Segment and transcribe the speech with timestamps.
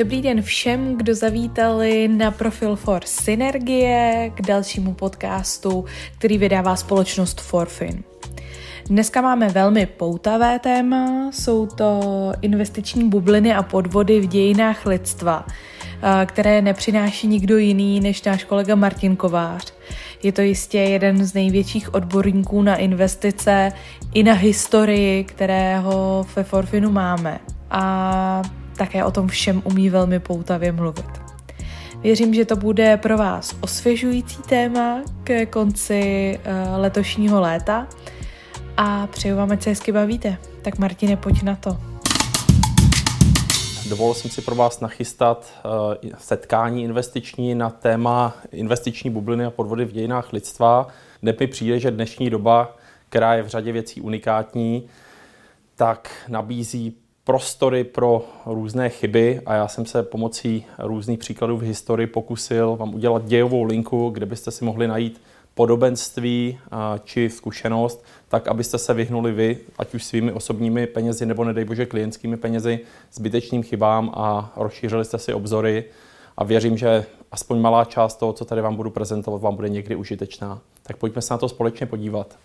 [0.00, 5.84] Dobrý den všem, kdo zavítali na profil For Synergie k dalšímu podcastu,
[6.18, 8.02] který vydává společnost Forfin.
[8.86, 12.00] Dneska máme velmi poutavé téma, jsou to
[12.42, 15.46] investiční bubliny a podvody v dějinách lidstva,
[16.26, 19.72] které nepřináší nikdo jiný než náš kolega Martin Kovář.
[20.22, 23.72] Je to jistě jeden z největších odborníků na investice
[24.14, 27.40] i na historii, kterého ve Forfinu máme.
[27.70, 28.42] A
[28.80, 31.06] také o tom všem umí velmi poutavě mluvit.
[32.00, 37.86] Věřím, že to bude pro vás osvěžující téma k konci uh, letošního léta
[38.76, 40.36] a přeju vám, ať se hezky bavíte.
[40.62, 41.76] Tak Martine, pojď na to.
[43.88, 49.84] Dovolil jsem si pro vás nachystat uh, setkání investiční na téma investiční bubliny a podvody
[49.84, 50.88] v dějinách lidstva.
[51.22, 52.76] Dnes mi přijde, že dnešní doba,
[53.08, 54.88] která je v řadě věcí unikátní,
[55.76, 62.06] tak nabízí prostory pro různé chyby a já jsem se pomocí různých příkladů v historii
[62.06, 65.20] pokusil vám udělat dějovou linku, kde byste si mohli najít
[65.54, 66.58] podobenství
[67.04, 71.86] či zkušenost, tak abyste se vyhnuli vy, ať už svými osobními penězi nebo nedej bože
[71.86, 72.80] klientskými penězi,
[73.12, 75.84] zbytečným chybám a rozšířili jste si obzory
[76.36, 79.96] a věřím, že aspoň malá část toho, co tady vám budu prezentovat, vám bude někdy
[79.96, 80.60] užitečná.
[80.82, 82.36] Tak pojďme se na to společně podívat.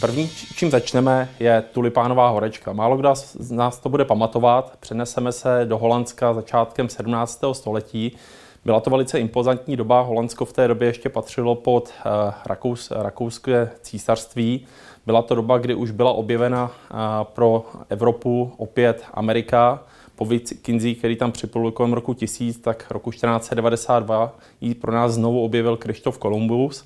[0.00, 2.72] První, čím začneme, je tulipánová horečka.
[2.72, 4.76] Málo kdo z nás to bude pamatovat.
[4.80, 7.40] Přeneseme se do Holandska začátkem 17.
[7.52, 8.16] století.
[8.64, 10.00] Byla to velice impozantní doba.
[10.00, 14.66] Holandsko v té době ještě patřilo pod uh, Rakous, rakouské císařství.
[15.06, 19.82] Byla to doba, kdy už byla objevena uh, pro Evropu opět Amerika.
[20.16, 20.28] Po
[20.62, 25.76] Kinzi, který tam připlul kolem roku 1000, tak roku 1492 ji pro nás znovu objevil
[25.76, 26.84] Krištof Kolumbus.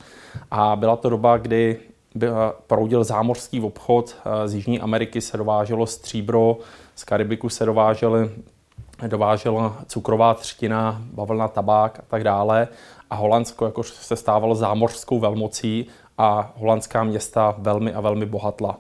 [0.50, 1.76] A byla to doba, kdy
[2.66, 4.16] proudil zámořský obchod.
[4.24, 6.58] Eh, z Jižní Ameriky se dováželo stříbro,
[6.94, 8.30] z Karibiku se dovážely
[9.06, 12.68] dovážela cukrová třtina, bavlna, tabák a tak dále.
[13.10, 15.86] A Holandsko jako se stávalo zámořskou velmocí
[16.18, 18.78] a holandská města velmi a velmi bohatla.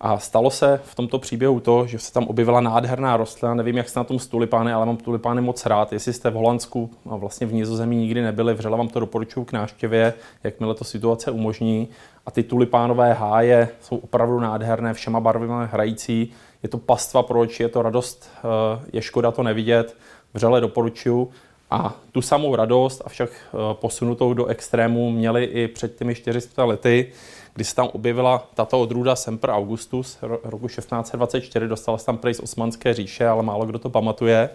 [0.00, 3.54] A stalo se v tomto příběhu to, že se tam objevila nádherná rostlina.
[3.54, 5.92] Nevím, jak se na tom s tulipány, ale mám tulipány moc rád.
[5.92, 9.52] Jestli jste v Holandsku a vlastně v Nizozemí nikdy nebyli, vřele vám to doporučuji k
[9.52, 10.14] návštěvě,
[10.44, 11.88] jakmile to situace umožní.
[12.26, 16.32] A ty tulipánové háje jsou opravdu nádherné, všema barvami hrající.
[16.62, 19.96] Je to pastva pro oči, je to radost, eh, je škoda to nevidět.
[20.34, 21.30] Vřele doporučuji.
[21.70, 27.12] A tu samou radost, avšak eh, posunutou do extrému, měli i před těmi 400 lety,
[27.58, 32.40] kdy se tam objevila tato odrůda Semper Augustus roku 1624, dostala se tam prej z
[32.40, 34.50] Osmanské říše, ale málo kdo to pamatuje.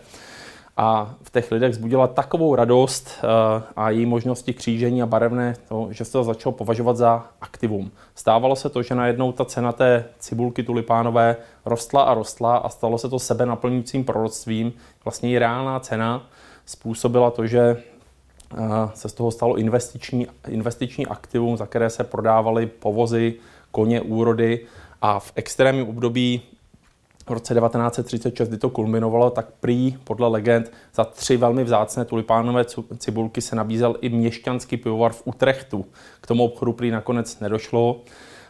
[0.78, 5.88] A v těch lidech zbudila takovou radost eh, a její možnosti křížení a barevné, to,
[5.92, 7.92] že se to začalo považovat za aktivum.
[8.16, 12.98] Stávalo se to, že najednou ta cena té cibulky tulipánové rostla a rostla a stalo
[12.98, 14.74] se to sebe naplňujícím proroctvím.
[15.06, 16.30] Vlastně i reálná cena
[16.66, 17.84] způsobila to, že
[18.94, 23.34] se z toho stalo investiční, investiční aktivum, za které se prodávaly povozy,
[23.72, 24.60] koně, úrody
[25.02, 26.42] a v extrémním období
[27.26, 32.66] v roce 1936, kdy to kulminovalo, tak prý podle legend za tři velmi vzácné tulipánové
[32.98, 35.86] cibulky se nabízel i měšťanský pivovar v Utrechtu.
[36.22, 38.02] K tomu obchodu prý nakonec nedošlo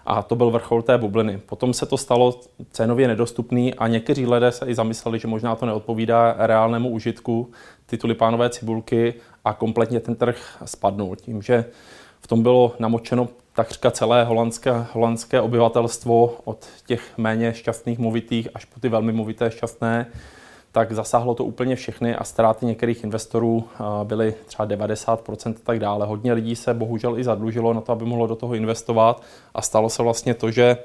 [0.06, 1.38] a to byl vrchol té bubliny.
[1.38, 2.40] Potom se to stalo
[2.72, 7.52] cenově nedostupný a někteří lidé se i zamysleli, že možná to neodpovídá reálnému užitku
[7.86, 9.13] ty tulipánové cibulky
[9.46, 11.16] a kompletně ten trh spadnul.
[11.16, 11.66] Tím, že
[12.22, 18.66] v tom bylo namočeno takřka celé holandské, holandské obyvatelstvo od těch méně šťastných movitých až
[18.66, 20.06] po ty velmi movité šťastné,
[20.72, 23.64] tak zasáhlo to úplně všechny a ztráty některých investorů
[24.04, 26.06] byly třeba 90% a tak dále.
[26.06, 29.22] Hodně lidí se bohužel i zadlužilo na to, aby mohlo do toho investovat
[29.54, 30.78] a stalo se vlastně to, že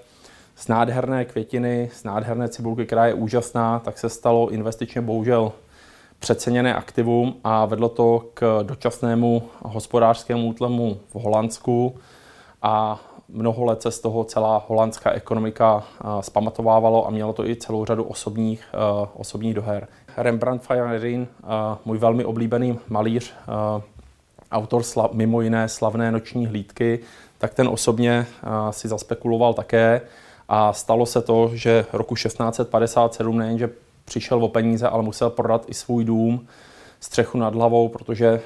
[0.57, 5.53] z nádherné květiny, z nádherné cibulky, která je úžasná, tak se stalo investičně bohužel
[6.19, 11.97] přeceněné aktivum a vedlo to k dočasnému hospodářskému útlemu v Holandsku
[12.63, 15.85] a mnoho let se z toho celá holandská ekonomika
[16.21, 18.65] zpamatovávalo a mělo to i celou řadu osobních,
[19.15, 19.89] osobních doher.
[20.17, 21.27] Rembrandt van
[21.85, 23.35] můj velmi oblíbený malíř,
[24.53, 27.01] autor slav, mimo jiné slavné noční hlídky,
[27.39, 28.27] tak ten osobně
[28.71, 30.01] si zaspekuloval také
[30.49, 33.71] a stalo se to, že roku 1657 nejenže
[34.09, 36.47] přišel o peníze, ale musel prodat i svůj dům,
[37.01, 38.41] střechu nad hlavou, protože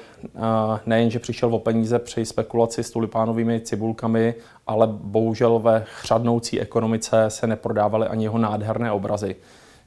[0.85, 4.35] nejenže přišel o peníze při spekulaci s tulipánovými cibulkami,
[4.67, 9.35] ale bohužel ve chřadnoucí ekonomice se neprodávaly ani jeho nádherné obrazy.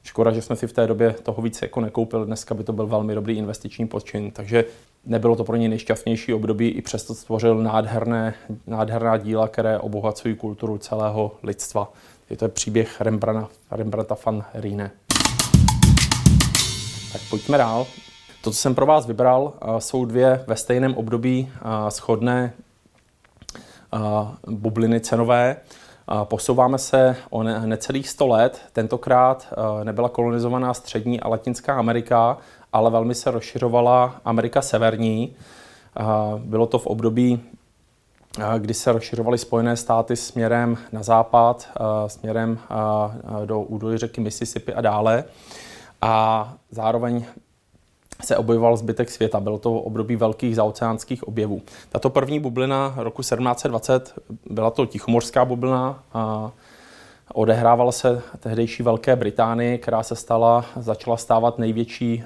[0.03, 2.87] Škoda, že jsme si v té době toho více jako nekoupili, dneska by to byl
[2.87, 4.65] velmi dobrý investiční počin, takže
[5.05, 8.33] nebylo to pro něj nejšťastnější období, i přesto stvořil nádherné,
[8.67, 11.93] nádherná díla, které obohacují kulturu celého lidstva.
[12.29, 14.91] Je to příběh Rembrandta, Rembrandta van Rine.
[17.29, 17.85] Pojďme dál.
[18.41, 21.51] To, co jsem pro vás vybral, jsou dvě ve stejném období
[21.89, 22.53] shodné
[24.47, 25.55] bubliny cenové.
[26.23, 28.61] Posouváme se o necelých 100 let.
[28.73, 29.53] Tentokrát
[29.83, 32.37] nebyla kolonizovaná střední a latinská Amerika,
[32.73, 35.35] ale velmi se rozšiřovala Amerika severní.
[36.37, 37.41] Bylo to v období,
[38.57, 41.69] kdy se rozšiřovaly Spojené státy směrem na západ,
[42.07, 42.59] směrem
[43.45, 45.23] do údolí řeky Mississippi a dále.
[46.01, 47.25] A zároveň
[48.23, 49.39] se objevoval zbytek světa.
[49.39, 51.61] Bylo to období velkých zaoceánských objevů.
[51.89, 54.13] Tato první bublina roku 1720
[54.49, 56.03] byla to tichomořská bublina.
[56.13, 56.51] A
[57.33, 62.23] odehrávala se tehdejší Velké Británii, která se stala, začala stávat největší,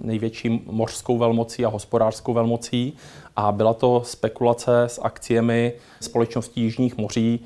[0.00, 2.96] největší mořskou velmocí a hospodářskou velmocí.
[3.36, 7.44] A byla to spekulace s akciemi společností Jižních moří,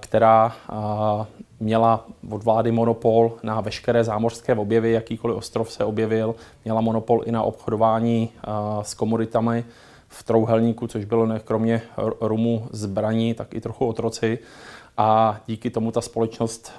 [0.00, 0.52] která
[1.62, 7.32] měla od vlády monopol na veškeré zámořské objevy, jakýkoliv ostrov se objevil, měla monopol i
[7.32, 8.30] na obchodování
[8.82, 9.64] s komoditami
[10.08, 11.82] v trouhelníku, což bylo ne, kromě
[12.20, 14.38] rumu zbraní, tak i trochu otroci.
[14.96, 16.72] A díky tomu ta společnost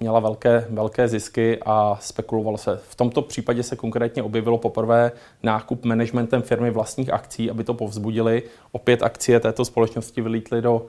[0.00, 2.80] měla velké, velké zisky a spekulovalo se.
[2.88, 5.12] V tomto případě se konkrétně objevilo poprvé
[5.42, 8.42] nákup managementem firmy vlastních akcí, aby to povzbudili.
[8.72, 10.86] Opět akcie této společnosti vylítly do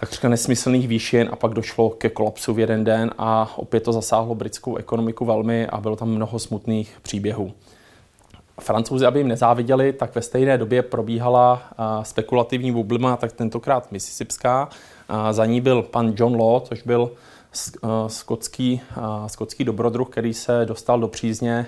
[0.00, 4.34] takřka nesmyslných výšin a pak došlo ke kolapsu v jeden den a opět to zasáhlo
[4.34, 7.52] britskou ekonomiku velmi a bylo tam mnoho smutných příběhů.
[8.60, 11.62] Francouzi, aby jim nezáviděli, tak ve stejné době probíhala
[12.02, 14.68] spekulativní bublina, tak tentokrát Mississippská.
[15.30, 17.10] Za ní byl pan John Law, což byl
[18.06, 18.80] skotský,
[19.26, 21.66] skotský dobrodruh, který se dostal do přízně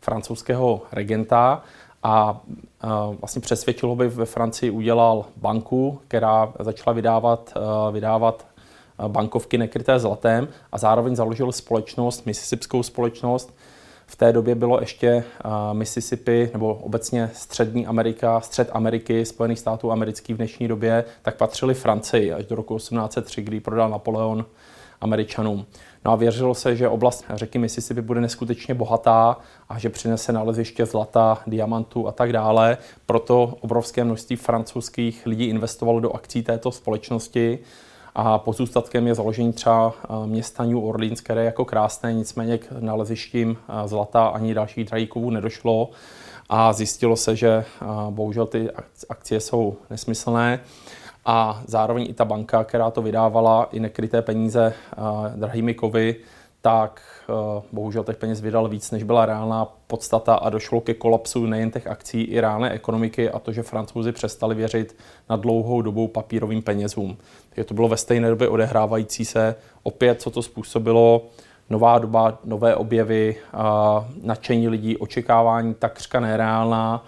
[0.00, 1.62] francouzského regenta
[2.02, 2.40] a
[3.20, 7.54] vlastně přesvědčilo by ve Francii udělal banku, která začala vydávat,
[7.92, 8.46] vydávat
[9.08, 13.54] bankovky nekryté zlatem a zároveň založil společnost, Mississippskou společnost.
[14.06, 15.24] V té době bylo ještě
[15.72, 21.74] Mississippi, nebo obecně střední Amerika, střed Ameriky, Spojených států amerických v dnešní době, tak patřili
[21.74, 24.44] Francii až do roku 1803, kdy prodal Napoleon
[25.02, 25.66] Američanům.
[26.04, 29.36] No a věřilo se, že oblast řeky Mississippi bude neskutečně bohatá
[29.68, 32.78] a že přinese naleziště zlata, diamantů a tak dále.
[33.06, 37.58] Proto obrovské množství francouzských lidí investovalo do akcí této společnosti
[38.14, 39.94] a pozůstatkem je založení třeba
[40.26, 43.56] města New Orleans, které je jako krásné, nicméně k nalezištím
[43.86, 45.90] zlata ani dalších drajíkovů nedošlo
[46.48, 47.64] a zjistilo se, že
[48.10, 48.68] bohužel ty
[49.08, 50.60] akcie jsou nesmyslné
[51.24, 56.16] a zároveň i ta banka, která to vydávala, i nekryté peníze uh, drahými kovy,
[56.60, 61.46] tak uh, bohužel těch peněz vydal víc, než byla reálná podstata a došlo ke kolapsu
[61.46, 64.96] nejen těch akcí, i reálné ekonomiky a to, že francouzi přestali věřit
[65.30, 67.16] na dlouhou dobu papírovým penězům.
[67.48, 69.54] Takže to bylo ve stejné době odehrávající se.
[69.82, 71.26] Opět, co to způsobilo,
[71.70, 73.60] nová doba, nové objevy, uh,
[74.22, 77.04] nadšení lidí, očekávání takřka nereálná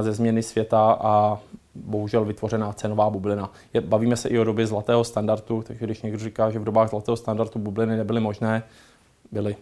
[0.00, 1.38] ze změny světa a
[1.84, 3.50] bohužel vytvořená cenová bublina.
[3.74, 6.90] Je, bavíme se i o době zlatého standardu, takže když někdo říká, že v dobách
[6.90, 8.62] zlatého standardu bubliny nebyly možné,
[9.32, 9.56] byly.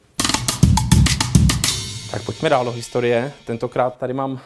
[2.10, 3.32] Tak pojďme dál do historie.
[3.46, 4.38] Tentokrát tady mám uh,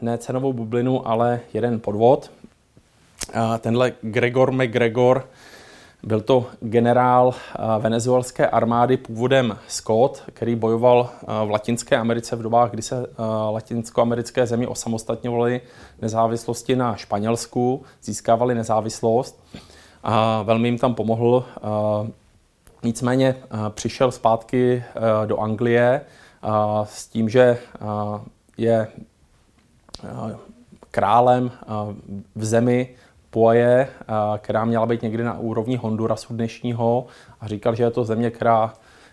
[0.00, 2.30] ne cenovou bublinu, ale jeden podvod.
[3.34, 5.28] Uh, tenhle Gregor McGregor
[6.02, 12.42] byl to generál eh, venezuelské armády původem Scott, který bojoval eh, v Latinské Americe v
[12.42, 15.60] dobách, kdy se eh, latinskoamerické země osamostatňovaly
[16.02, 19.44] nezávislosti na Španělsku, získávali nezávislost
[20.02, 21.44] a velmi jim tam pomohl.
[22.82, 23.34] Nicméně
[23.68, 24.84] přišel zpátky
[25.26, 26.00] do Anglie
[26.84, 27.58] s tím, že
[28.56, 28.88] je
[30.90, 31.50] králem
[32.34, 32.88] v zemi,
[33.30, 33.88] Poje,
[34.38, 37.06] která měla být někdy na úrovni Hondurasu dnešního
[37.40, 38.72] a říkal, že je to země, která,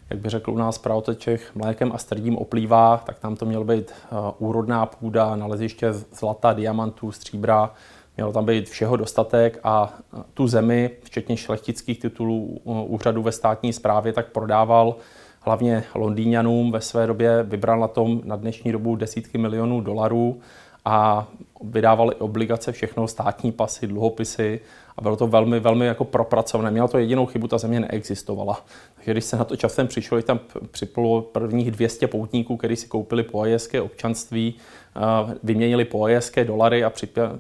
[0.10, 3.91] jak by řekl u nás pravotečech, mlékem a strdím oplývá, tak tam to mělo být
[4.39, 7.74] úrodná půda, naleziště zlata, diamantů, stříbra,
[8.17, 9.93] mělo tam být všeho dostatek a
[10.34, 14.95] tu zemi, včetně šlechtických titulů úřadu ve státní správě, tak prodával
[15.39, 16.72] hlavně Londýňanům.
[16.72, 20.39] Ve své době, vybral na tom na dnešní dobu desítky milionů dolarů
[20.86, 21.27] a
[21.62, 24.60] vydávali obligace, všechno, státní pasy, dluhopisy
[24.98, 26.72] a bylo to velmi, velmi jako propracované.
[26.72, 28.66] Měla to jedinou chybu, ta země neexistovala.
[28.96, 30.40] Takže když se na to časem přišlo, tam
[30.72, 34.56] připlulo prvních 200 poutníků, kteří si koupili poajeské občanství,
[35.44, 36.92] vyměnili poajeské dolary a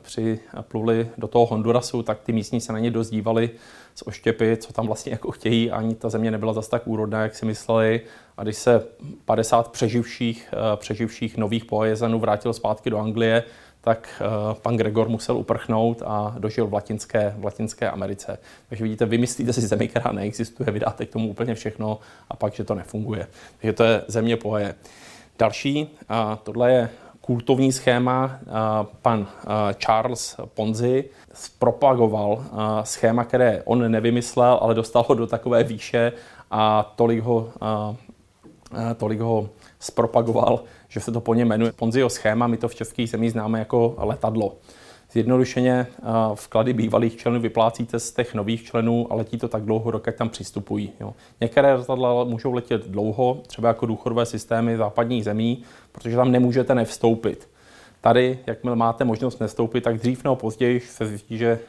[0.01, 3.49] připluli do toho Hondurasu, tak ty místní se na ně dozdívali
[3.95, 5.71] z oštěpy, co tam vlastně jako chtějí.
[5.71, 8.01] Ani ta země nebyla zase tak úrodná, jak si mysleli.
[8.37, 8.85] A když se
[9.25, 13.43] 50 přeživších, přeživších nových poajezanů vrátil zpátky do Anglie,
[13.85, 18.39] tak uh, pan Gregor musel uprchnout a dožil v Latinské, v Latinské Americe.
[18.69, 21.99] Takže vidíte, vymyslíte si zemi, která neexistuje, vydáte k tomu úplně všechno
[22.29, 23.27] a pak, že to nefunguje.
[23.61, 24.75] Takže to je země poje.
[25.39, 25.97] Další,
[26.43, 26.89] tohle je
[27.21, 28.39] kultovní schéma,
[29.01, 29.27] pan
[29.77, 31.09] Charles Ponzi
[31.59, 32.43] propagoval
[32.83, 36.11] schéma, které on nevymyslel, ale dostal ho do takové výše
[36.51, 37.49] a tolik ho,
[38.97, 43.09] tolik ho zpropagoval, že se to po něm jmenuje Ponziho schéma, my to v českých
[43.09, 44.55] zemích známe jako letadlo.
[45.11, 45.87] Zjednodušeně
[46.35, 50.29] vklady bývalých členů vyplácíte z těch nových členů a letí to tak dlouho, dokud tam
[50.29, 50.91] přistupují.
[50.99, 51.13] Jo.
[51.41, 57.49] Některé letadla můžou letět dlouho, třeba jako důchodové systémy západních zemí, protože tam nemůžete nevstoupit.
[58.01, 61.59] Tady, jakmile máte možnost nestoupit, tak dřív nebo později se zjistí, že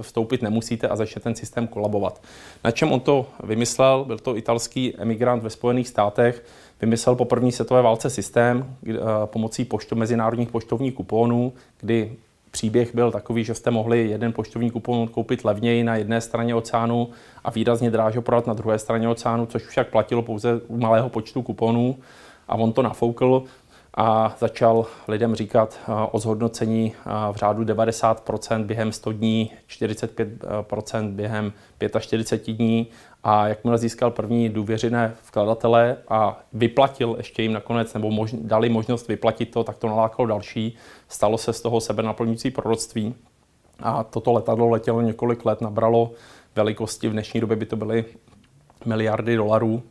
[0.00, 2.22] vstoupit nemusíte a začne ten systém kolabovat.
[2.64, 4.04] Na čem on to vymyslel?
[4.04, 6.44] Byl to italský emigrant ve Spojených státech,
[6.80, 8.76] vymyslel po první světové válce systém
[9.24, 12.12] pomocí poštu, mezinárodních poštovních kuponů, kdy
[12.50, 17.08] příběh byl takový, že jste mohli jeden poštovní kupon koupit levněji na jedné straně oceánu
[17.44, 21.42] a výrazně dráž prodat na druhé straně oceánu, což však platilo pouze u malého počtu
[21.42, 21.96] kuponů.
[22.48, 23.42] A on to nafoukl,
[23.96, 31.10] a začal lidem říkat eh, o zhodnocení eh, v řádu 90% během 100 dní, 45%
[31.10, 31.52] během
[32.00, 32.86] 45 dní
[33.24, 39.08] a jakmile získal první důvěřené vkladatele a vyplatil ještě jim nakonec, nebo mož, dali možnost
[39.08, 40.76] vyplatit to, tak to nalákalo další.
[41.08, 43.14] Stalo se z toho sebe naplňující proroctví
[43.80, 46.10] a toto letadlo letělo několik let, nabralo
[46.56, 48.04] velikosti, v dnešní době by to byly
[48.84, 49.82] miliardy dolarů,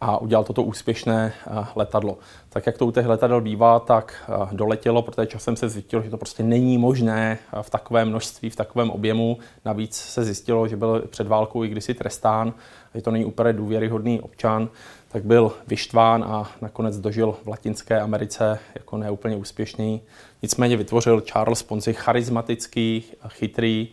[0.00, 2.18] a udělal toto úspěšné eh, letadlo.
[2.48, 6.10] Tak jak to u těch letadel bývá, tak eh, doletělo, protože časem se zjistilo, že
[6.10, 9.38] to prostě není možné eh, v takovém množství, v takovém objemu.
[9.64, 12.54] Navíc se zjistilo, že byl před válkou i kdysi trestán,
[12.94, 14.68] že to není úplně důvěryhodný občan,
[15.08, 20.00] tak byl vyštván a nakonec dožil v Latinské Americe jako neúplně úspěšný.
[20.42, 23.88] Nicméně vytvořil Charles Ponzi charismatický, chytrý,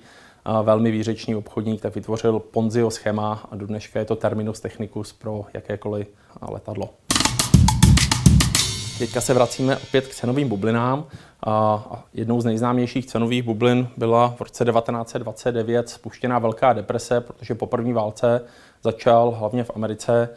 [0.64, 5.46] velmi výřečný obchodník, tak vytvořil Ponziho schéma a do dneška je to terminus technicus pro
[5.54, 6.08] jakékoliv
[6.50, 6.90] letadlo.
[9.00, 11.06] Teďka se vracíme opět k cenovým bublinám.
[12.14, 17.94] Jednou z nejznámějších cenových bublin byla v roce 1929 spuštěná Velká deprese, protože po první
[17.94, 18.42] válce
[18.84, 20.30] začal hlavně v Americe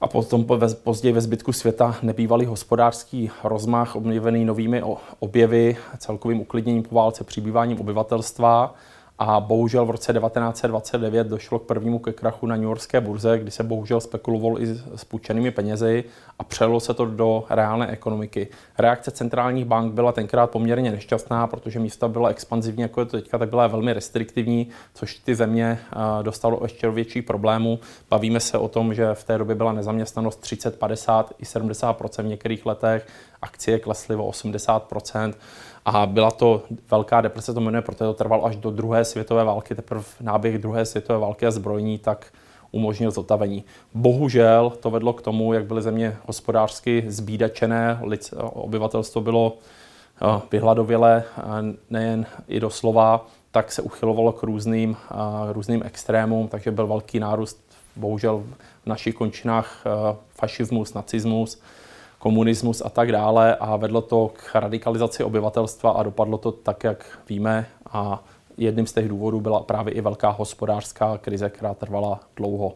[0.00, 0.46] a potom
[0.82, 4.82] později ve zbytku světa nebývalý hospodářský rozmach objevený novými
[5.18, 8.74] objevy, celkovým uklidněním po válce, přibýváním obyvatelstva
[9.24, 13.50] a bohužel v roce 1929 došlo k prvnímu ke krachu na New Yorkské burze, kdy
[13.50, 16.04] se bohužel spekulovalo i s půjčenými penězi
[16.38, 18.48] a přelo se to do reálné ekonomiky.
[18.78, 23.38] Reakce centrálních bank byla tenkrát poměrně nešťastná, protože místa byla expanzivní, jako je to teďka,
[23.38, 25.78] tak byla velmi restriktivní, což ty země
[26.22, 27.78] dostalo ještě do větších problémů.
[28.10, 32.26] Bavíme se o tom, že v té době byla nezaměstnanost 30, 50 i 70% v
[32.26, 33.06] některých letech,
[33.42, 34.92] akcie klesly o 80
[35.84, 39.74] a byla to velká deprese, to jmenuje, protože to trvalo až do druhé světové války,
[39.74, 42.26] teprve náběh druhé světové války a zbrojní, tak
[42.70, 43.64] umožnil zotavení.
[43.94, 48.00] Bohužel to vedlo k tomu, jak byly země hospodářsky zbídačené,
[48.38, 51.24] obyvatelstvo bylo eh, vyhladovělé,
[51.90, 55.14] nejen i doslova, tak se uchylovalo k různým, eh,
[55.52, 58.44] různým extrémům, takže byl velký nárůst, bohužel
[58.82, 61.62] v našich končinách eh, fašismus, nacismus,
[62.22, 67.18] komunismus a tak dále a vedlo to k radikalizaci obyvatelstva a dopadlo to tak, jak
[67.28, 68.22] víme a
[68.56, 72.72] jedním z těch důvodů byla právě i velká hospodářská krize, která trvala dlouho.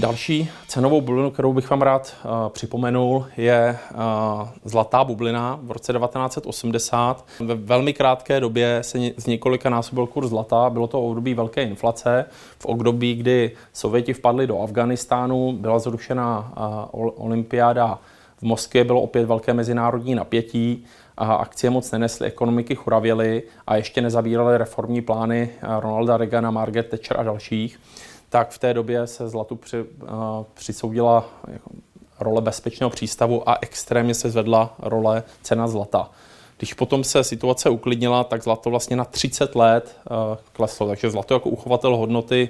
[0.00, 5.92] Další cenovou bublinu, kterou bych vám rád uh, připomenul, je uh, zlatá bublina v roce
[5.92, 7.26] 1980.
[7.40, 10.70] Ve velmi krátké době se z několika násobil kurz zlata.
[10.70, 12.24] Bylo to období velké inflace.
[12.58, 16.52] V období, kdy Sověti vpadli do Afganistánu, byla zrušena
[16.92, 17.98] uh, olympiáda
[18.36, 20.84] v Moskvě, bylo opět velké mezinárodní napětí.
[21.16, 25.50] A akcie moc nenesly, ekonomiky churavěly a ještě nezabíraly reformní plány
[25.80, 27.78] Ronalda Reagana, Margaret Thatcher a dalších
[28.28, 30.08] tak v té době se zlatu při, uh,
[30.54, 31.70] přisoudila jako
[32.20, 36.10] role bezpečného přístavu a extrémně se zvedla role cena zlata.
[36.56, 40.16] Když potom se situace uklidnila, tak zlato vlastně na 30 let uh,
[40.52, 40.88] kleslo.
[40.88, 42.48] Takže zlato jako uchovatel hodnoty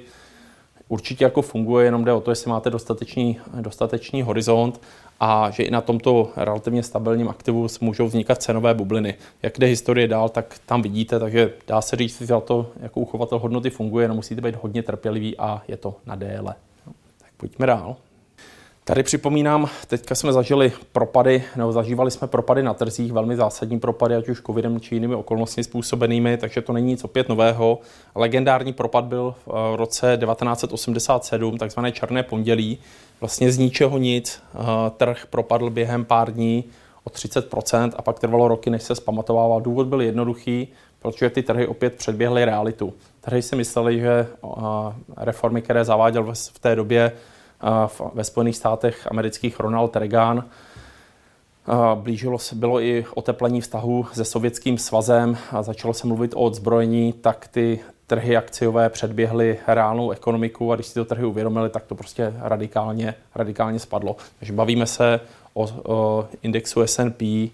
[0.88, 4.80] určitě jako funguje, jenom jde o to, jestli máte dostatečný, dostatečný horizont
[5.20, 9.14] a že i na tomto relativně stabilním aktivu můžou vznikat cenové bubliny.
[9.42, 13.38] Jak jde historie dál, tak tam vidíte, takže dá se říct, že to jako uchovatel
[13.38, 16.54] hodnoty funguje, jenom musíte být hodně trpělivý a je to na déle.
[17.18, 17.96] Tak pojďme dál.
[18.88, 24.14] Tady připomínám, teďka jsme zažili propady, nebo zažívali jsme propady na trzích, velmi zásadní propady,
[24.14, 27.78] ať už covidem či jinými okolnostmi způsobenými, takže to není nic opět nového.
[28.14, 32.78] Legendární propad byl v eh, roce 1987, takzvané černé pondělí.
[33.20, 34.58] Vlastně z ničeho nic eh,
[34.96, 36.64] trh propadl během pár dní
[37.04, 39.60] o 30% a pak trvalo roky, než se zpamatovával.
[39.60, 40.68] Důvod byl jednoduchý,
[40.98, 42.94] protože ty trhy opět předběhly realitu.
[43.20, 44.48] Trhy si mysleli, že eh,
[45.16, 47.12] reformy, které zaváděl v té době,
[48.14, 50.44] ve Spojených státech amerických Ronald Reagan.
[51.94, 57.12] Blížilo se, bylo i oteplení vztahu se Sovětským svazem a začalo se mluvit o odzbrojení,
[57.12, 61.94] tak ty trhy akciové předběhly reálnou ekonomiku a když si to trhy uvědomili, tak to
[61.94, 64.16] prostě radikálně, radikálně spadlo.
[64.38, 65.20] Takže bavíme se
[65.54, 67.50] o, o indexu S&P,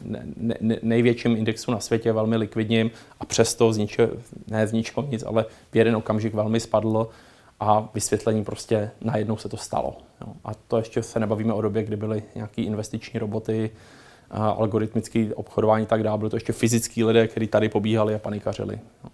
[0.00, 0.26] ne,
[0.60, 4.08] ne, největším indexu na světě, velmi likvidním a přesto z ničeho,
[4.48, 7.08] ne z ničeho nic, ale v jeden okamžik velmi spadl
[7.60, 9.96] a vysvětlení prostě najednou se to stalo.
[10.20, 10.32] Jo.
[10.44, 13.70] A to ještě se nebavíme o době, kdy byly nějaké investiční roboty,
[14.30, 16.18] algoritmické obchodování tak dále.
[16.18, 18.80] Byly to ještě fyzický lidé, kteří tady pobíhali a panikařili.
[19.04, 19.10] Jo.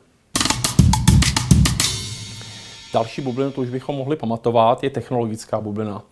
[2.92, 6.02] Další bublina, to už bychom mohli pamatovat, je technologická bublina.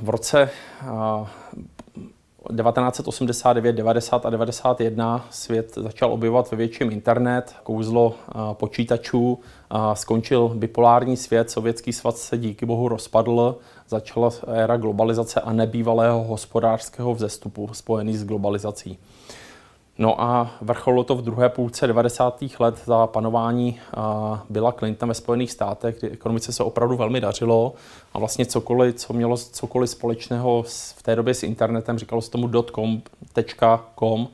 [0.00, 0.50] V roce
[2.50, 8.14] 1989, 90 a 91 svět začal objevovat ve větším internet, kouzlo
[8.52, 9.38] počítačů,
[9.94, 13.56] skončil bipolární svět, sovětský svaz se díky bohu rozpadl,
[13.88, 18.98] začala éra globalizace a nebývalého hospodářského vzestupu spojený s globalizací.
[19.98, 22.44] No a vrcholilo to v druhé půlce 90.
[22.58, 23.80] let za panování
[24.50, 27.74] Billa Clintona ve Spojených státech, kdy ekonomice se opravdu velmi dařilo
[28.12, 30.62] a vlastně cokoliv, co mělo cokoliv společného
[30.96, 33.02] v té době s internetem, říkalo se tomu .com,
[33.98, 34.28] .com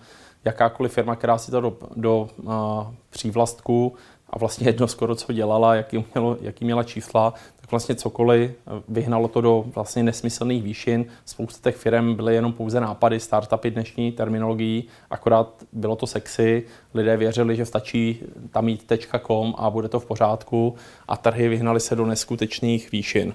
[0.44, 3.94] jakákoliv firma, která si to do, do a, přívlastku
[4.30, 7.34] a vlastně jedno skoro, co dělala, jaký, mělo, jaký měla čísla,
[7.70, 8.50] vlastně cokoliv
[8.88, 11.06] vyhnalo to do vlastně nesmyslných výšin.
[11.24, 16.62] Spousta těch firm byly jenom pouze nápady, startupy dnešní terminologií, akorát bylo to sexy,
[16.94, 18.92] lidé věřili, že stačí tam mít
[19.26, 20.74] .com a bude to v pořádku
[21.08, 23.34] a trhy vyhnali se do neskutečných výšin.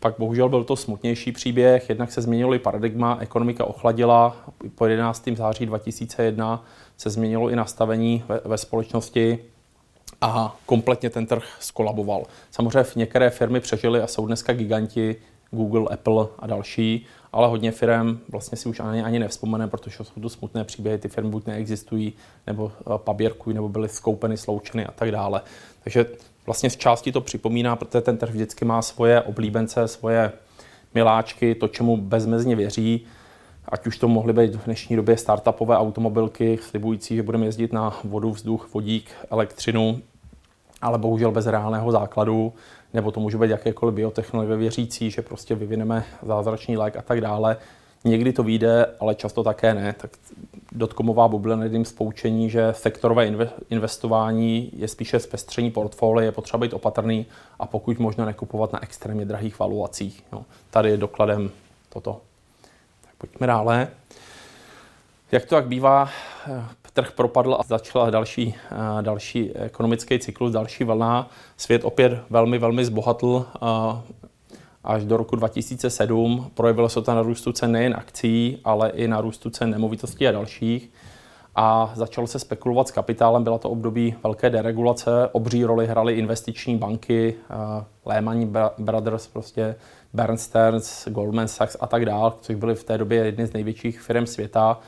[0.00, 4.36] Pak bohužel byl to smutnější příběh, jednak se změnilo i paradigma, ekonomika ochladila,
[4.74, 5.28] po 11.
[5.34, 6.64] září 2001
[6.96, 9.38] se změnilo i nastavení ve, ve společnosti,
[10.22, 12.24] a kompletně ten trh skolaboval.
[12.50, 15.16] Samozřejmě některé firmy přežily a jsou dneska giganti,
[15.50, 20.20] Google, Apple a další, ale hodně firm vlastně si už ani, ani nevzpomene, protože jsou
[20.20, 22.12] to smutné příběhy, ty firmy buď neexistují,
[22.46, 25.42] nebo eh, paběrkují, nebo byly skoupeny, sloučeny a tak dále.
[25.84, 26.06] Takže
[26.46, 30.32] vlastně z části to připomíná, protože ten trh vždycky má svoje oblíbence, svoje
[30.94, 33.06] miláčky, to, čemu bezmezně věří,
[33.68, 38.00] ať už to mohly být v dnešní době startupové automobilky, slibující, že budeme jezdit na
[38.04, 40.02] vodu, vzduch, vodík, elektřinu,
[40.82, 42.52] ale bohužel bez reálného základu,
[42.94, 47.56] nebo to může být jakékoliv biotechnologie věřící, že prostě vyvineme zázračný lék a tak dále.
[48.04, 49.94] Někdy to vyjde, ale často také ne.
[49.98, 50.10] Tak
[50.72, 53.30] dotkomová bublina jedním z poučení, že sektorové
[53.70, 57.26] investování je spíše zpestření portfolia, je potřeba být opatrný
[57.58, 60.24] a pokud možno nekupovat na extrémně drahých valuacích.
[60.32, 61.50] No, tady je dokladem
[61.88, 62.20] toto.
[63.00, 63.88] Tak pojďme dále.
[65.32, 66.08] Jak to tak bývá,
[66.92, 71.30] trh propadl a začala další, eh, další ekonomický cyklus, další vlna.
[71.56, 74.18] Svět opět velmi, velmi zbohatl eh,
[74.84, 76.50] až do roku 2007.
[76.54, 80.32] Projevilo se to na růstu cen nejen akcí, ale i na růstu cen nemovitostí a
[80.32, 80.90] dalších.
[81.54, 86.78] A začalo se spekulovat s kapitálem, byla to období velké deregulace, obří roli hraly investiční
[86.78, 89.74] banky, eh, Lehman Brothers, prostě
[90.12, 94.26] Bernsteins, Goldman Sachs a tak dále, což byly v té době jedny z největších firm
[94.26, 94.80] světa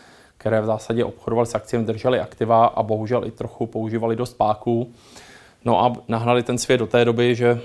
[0.45, 4.91] které v zásadě obchodovali s akciemi, drželi aktiva a bohužel i trochu používali dost páků.
[5.65, 7.61] No a nahnali ten svět do té doby, že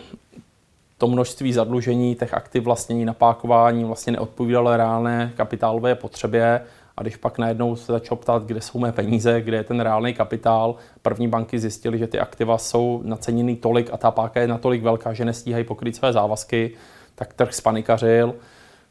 [0.98, 6.62] to množství zadlužení, těch aktiv vlastnění, napákování vlastně neodpovídalo reálné kapitálové potřebě
[6.98, 10.14] a když pak najednou se začal ptát, kde jsou mé peníze, kde je ten reálný
[10.14, 14.84] kapitál, první banky zjistily, že ty aktiva jsou naceněny tolik a ta páka je natolik
[14.84, 16.72] velká, že nestíhají pokryt své závazky,
[17.16, 18.36] tak trh spanikařil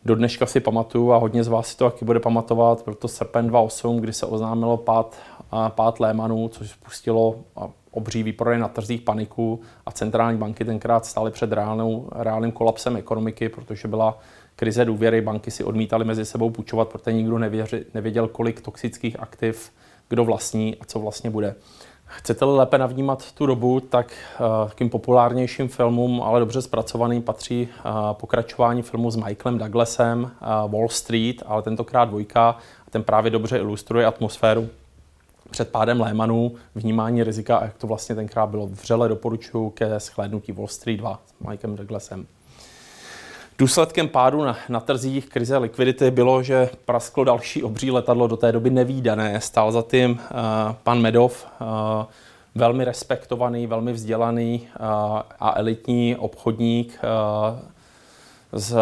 [0.04, 3.08] do dneška si pamatuju a hodně z vás si to taky bude pamatovat, byl to
[3.08, 5.16] srpen 2008, kdy se oznámilo pád,
[5.68, 7.36] pád Lehmanu, což spustilo
[7.90, 13.48] obří výprodej na trzích paniku a centrální banky tenkrát stály před reálnou, reálným kolapsem ekonomiky,
[13.48, 14.18] protože byla
[14.56, 19.72] krize důvěry, banky si odmítali mezi sebou půjčovat, protože nikdo nevěři, nevěděl, kolik toxických aktiv
[20.08, 21.54] kdo vlastní a co vlastně bude.
[22.08, 27.92] Chcete-li lépe navnímat tu dobu, tak uh, takým populárnějším filmům, ale dobře zpracovaným, patří uh,
[28.12, 32.56] pokračování filmu s Michaelem Douglasem uh, Wall Street, ale tentokrát dvojka.
[32.90, 34.68] Ten právě dobře ilustruje atmosféru
[35.50, 38.66] před pádem Lehmanů, vnímání rizika a jak to vlastně tenkrát bylo.
[38.66, 42.26] Vřele doporučuji ke shlédnutí Wall Street 2 s Michaelem Douglasem.
[43.60, 48.52] Důsledkem pádu na, na trzích krize likvidity bylo, že prasklo další obří letadlo, do té
[48.52, 49.40] doby nevýdané.
[49.40, 50.18] Stál za tím uh,
[50.82, 51.66] pan Medov, uh,
[52.54, 54.86] velmi respektovaný, velmi vzdělaný uh,
[55.40, 57.58] a elitní obchodník, uh,
[58.52, 58.76] z,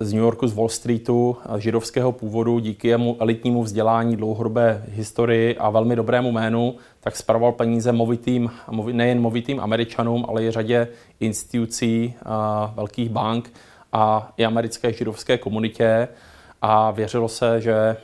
[0.00, 5.70] z New Yorku, z Wall Streetu, židovského původu, díky jemu elitnímu vzdělání, dlouhodobé historii a
[5.70, 8.50] velmi dobrému jménu, tak spravoval peníze movitým,
[8.92, 10.88] nejen movitým američanům, ale i řadě
[11.20, 12.14] institucí,
[12.74, 13.52] velkých bank
[13.92, 16.08] a i americké židovské komunitě
[16.62, 17.96] a věřilo se, že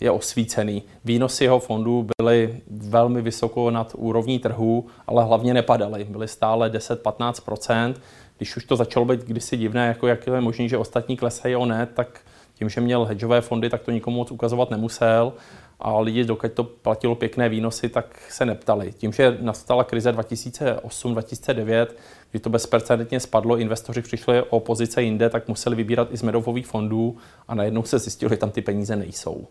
[0.00, 0.82] je osvícený.
[1.04, 6.04] Výnosy jeho fondů byly velmi vysoko nad úrovní trhu, ale hlavně nepadaly.
[6.04, 7.94] Byly stále 10-15%
[8.36, 11.66] Když už to začalo být kdysi divné, jako jak je možné, že ostatní klesají o
[11.66, 12.20] ne, tak
[12.54, 15.32] tím, že měl hedžové fondy, tak to nikomu moc ukazovat nemusel
[15.80, 18.92] a lidi, dokud to platilo pěkné výnosy, tak se neptali.
[18.92, 21.86] Tím, že nastala krize 2008-2009,
[22.34, 26.66] kdy to bezprecedentně spadlo, investoři přišli o pozice jinde, tak museli vybírat i z medových
[26.66, 27.16] fondů
[27.48, 29.46] a najednou se zjistilo, že tam ty peníze nejsou.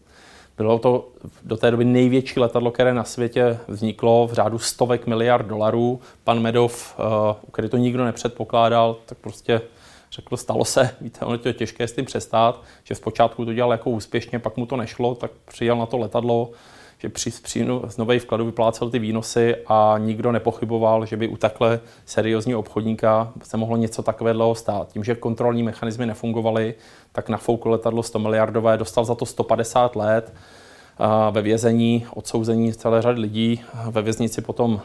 [0.57, 1.09] Bylo to
[1.43, 5.99] do té doby největší letadlo, které na světě vzniklo v řádu stovek miliard dolarů.
[6.23, 9.61] Pan Medov, eh, který to nikdo nepředpokládal, tak prostě
[10.11, 13.89] řekl, stalo se, víte, ono je těžké s tím přestát, že zpočátku to dělal jako
[13.89, 16.51] úspěšně, pak mu to nešlo, tak přijel na to letadlo,
[17.03, 21.37] že při příjmu z nové vkladu vyplácel ty výnosy a nikdo nepochyboval, že by u
[21.37, 24.91] takhle seriózního obchodníka se mohlo něco takového stát.
[24.93, 26.73] Tím, že kontrolní mechanismy nefungovaly,
[27.11, 30.33] tak na fouku letadlo 100 miliardové, dostal za to 150 let
[31.31, 33.61] ve vězení, odsouzení celé řady lidí.
[33.89, 34.81] Ve věznici potom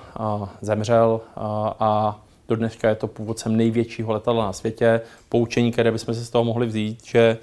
[0.61, 1.21] zemřel
[1.81, 5.01] a do dneška je to původcem největšího letadla na světě.
[5.29, 7.39] Poučení, které bychom si z toho mohli vzít, že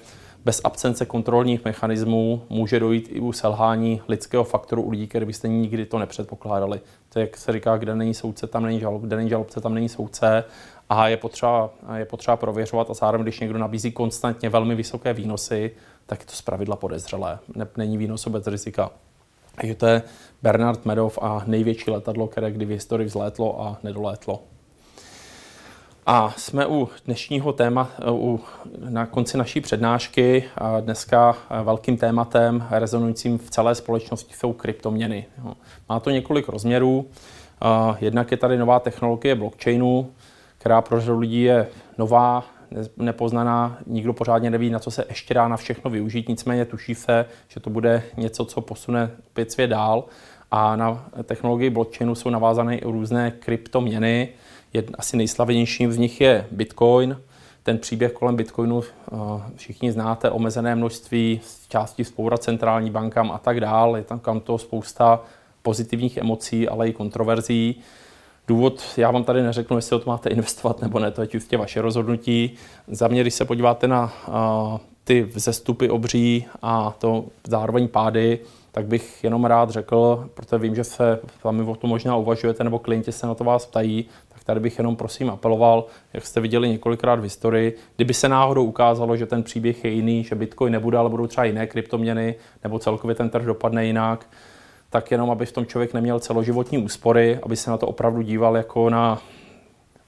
[0.46, 5.48] bez absence kontrolních mechanismů může dojít i u selhání lidského faktoru u lidí, který byste
[5.48, 6.80] nikdy to nepředpokládali.
[7.08, 9.74] To je, jak se říká, kde není soudce, tam není žalob, kde není žalobce, tam
[9.74, 10.44] není soudce.
[10.88, 15.70] A je potřeba, je potřeba prověřovat a zároveň, když někdo nabízí konstantně velmi vysoké výnosy,
[16.06, 17.38] tak je to zpravidla podezřelé.
[17.76, 18.90] Není výnos bez rizika.
[19.54, 20.02] Takže to je
[20.42, 24.42] Bernard Medov a největší letadlo, které kdy v historii vzlétlo a nedolétlo.
[26.08, 28.40] A jsme u dnešního téma, u,
[28.88, 30.44] na konci naší přednášky.
[30.58, 35.26] A dneska velkým tématem rezonujícím v celé společnosti jsou kryptoměny.
[35.88, 37.06] Má to několik rozměrů.
[37.98, 40.10] Jednak je tady nová technologie blockchainu,
[40.58, 42.44] která pro řadu lidí je nová,
[42.96, 47.24] nepoznaná, nikdo pořádně neví, na co se ještě dá na všechno využít, nicméně tuší se,
[47.48, 50.04] že to bude něco, co posune opět svět dál.
[50.50, 54.28] A na technologii blockchainu jsou navázané i různé kryptoměny,
[54.76, 57.20] Jed, asi nejslavenějším z nich je Bitcoin.
[57.62, 59.16] Ten příběh kolem Bitcoinu eh,
[59.56, 63.98] všichni znáte, omezené množství, části spoura centrální bankám a tak dále.
[63.98, 65.22] Je tam kam to spousta
[65.62, 67.80] pozitivních emocí, ale i kontroverzí.
[68.48, 71.56] Důvod, já vám tady neřeknu, jestli o to máte investovat nebo ne, to je čistě
[71.56, 72.54] vaše rozhodnutí.
[72.88, 74.34] Za mě, když se podíváte na uh,
[75.04, 78.38] ty vzestupy obří a to zároveň pády,
[78.76, 82.78] tak bych jenom rád řekl, protože vím, že se sami o tom možná uvažujete, nebo
[82.78, 84.08] klienti se na to vás ptají,
[84.46, 89.16] Tady bych jenom prosím apeloval, jak jste viděli několikrát v historii, kdyby se náhodou ukázalo,
[89.16, 92.34] že ten příběh je jiný, že Bitcoin nebude, ale budou třeba jiné kryptoměny,
[92.64, 94.26] nebo celkově ten trh dopadne jinak,
[94.90, 98.56] tak jenom, aby v tom člověk neměl celoživotní úspory, aby se na to opravdu díval
[98.56, 99.22] jako na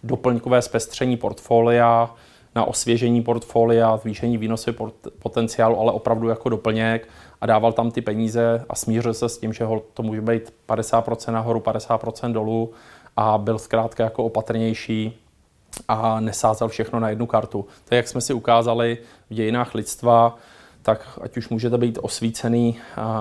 [0.03, 2.15] doplňkové zpestření portfolia,
[2.59, 4.75] na osvěžení portfolia, zvýšení výnosy
[5.19, 7.09] potenciálu, ale opravdu jako doplněk
[7.41, 11.33] a dával tam ty peníze a smířil se s tím, že to může být 50%
[11.33, 12.71] nahoru, 50% dolů
[13.17, 15.17] a byl zkrátka jako opatrnější
[15.89, 17.67] a nesázel všechno na jednu kartu.
[17.89, 18.99] To jak jsme si ukázali
[19.31, 20.37] v dějinách lidstva,
[20.83, 22.79] tak ať už můžete být osvícený,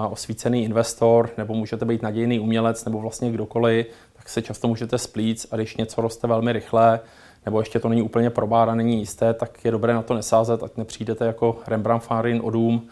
[0.10, 5.46] osvícený investor, nebo můžete být nadějný umělec, nebo vlastně kdokoliv, tak se často můžete splít
[5.52, 7.00] a když něco roste velmi rychle,
[7.48, 10.78] nebo ještě to není úplně probáda, není jisté, tak je dobré na to nesázet, ať
[10.78, 12.88] nepřijdete jako Rembrandt Farin o dům,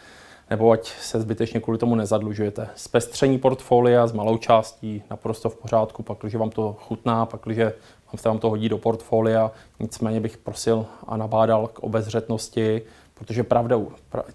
[0.49, 2.67] nebo ať se zbytečně kvůli tomu nezadlužujete.
[2.75, 7.57] Zpestření portfolia s malou částí naprosto v pořádku, pak, když vám to chutná, pak, když
[8.15, 9.51] se vám to hodí do portfolia.
[9.79, 12.81] Nicméně bych prosil a nabádal k obezřetnosti,
[13.13, 13.79] protože pravda,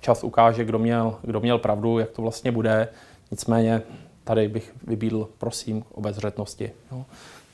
[0.01, 2.89] čas ukáže, kdo měl, kdo měl pravdu, jak to vlastně bude.
[3.31, 3.83] Nicméně
[4.25, 6.73] tady bych vybídl, prosím, k obezřetnosti.
[6.93, 7.05] Jo.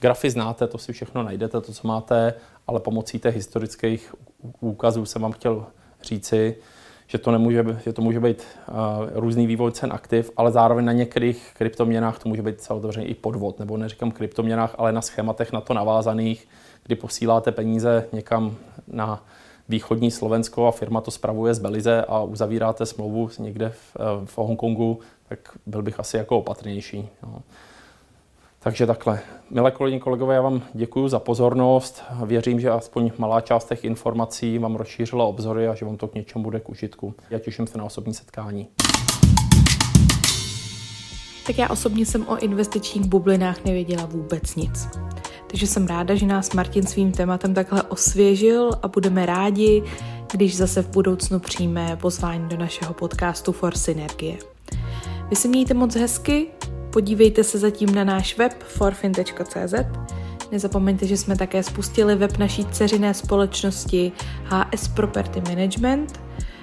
[0.06, 2.34] Grafy znáte, to si všechno najdete, to, co máte,
[2.66, 4.14] ale pomocí těch historických
[4.60, 5.66] úkazů jsem vám chtěl
[6.02, 6.56] říci,
[7.06, 8.74] že to, nemůže, že to může být uh,
[9.14, 13.58] různý vývoj cen aktiv, ale zároveň na některých kryptoměnách to může být samozřejmě i podvod,
[13.58, 16.48] nebo neříkám kryptoměnách, ale na schématech na to navázaných,
[16.84, 18.56] kdy posíláte peníze někam
[18.88, 19.24] na
[19.68, 24.38] východní Slovensko a firma to spravuje z Belize a uzavíráte smlouvu někde v, eh, v
[24.38, 27.08] Hongkongu, tak byl bych asi jako opatrnější.
[27.22, 27.42] No.
[28.66, 29.20] Takže takhle.
[29.50, 32.02] Milé kolegyně, kolegové, já vám děkuji za pozornost.
[32.24, 36.14] Věřím, že aspoň malá část těch informací vám rozšířila obzory a že vám to k
[36.14, 37.14] něčemu bude k užitku.
[37.30, 38.68] Já těším se na osobní setkání.
[41.46, 44.88] Tak já osobně jsem o investičních bublinách nevěděla vůbec nic.
[45.46, 49.82] Takže jsem ráda, že nás Martin svým tématem takhle osvěžil a budeme rádi,
[50.32, 54.36] když zase v budoucnu přijme pozvání do našeho podcastu For Synergie.
[55.30, 56.46] Vy si mějte moc hezky,
[56.90, 59.74] podívejte se zatím na náš web forfin.cz.
[60.52, 64.12] Nezapomeňte, že jsme také spustili web naší dceřiné společnosti
[64.44, 66.20] HS Property Management,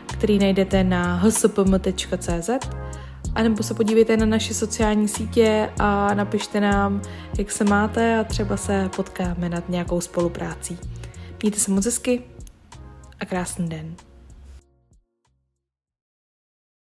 [0.07, 2.49] který najdete na hspm.cz
[3.35, 7.01] a nebo se podívejte na naše sociální sítě a napište nám,
[7.37, 10.77] jak se máte a třeba se potkáme nad nějakou spoluprácí.
[11.41, 12.21] Mějte se moc hezky
[13.19, 13.95] a krásný den.